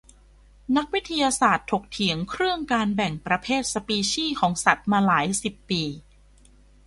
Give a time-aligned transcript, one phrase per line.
[0.77, 5.83] นักวิทยาศาสตร์ถกเถียงเครื่องการแบ่งประเภทสปีชีส์ของสัตว์มาหลายสิบปี